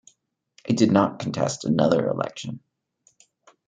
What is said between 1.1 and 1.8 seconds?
contest